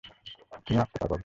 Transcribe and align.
তুমি 0.65 0.77
আস্ত 0.79 0.93
পাগল। 1.01 1.19